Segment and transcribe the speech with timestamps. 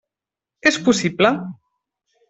[0.71, 1.35] És possible.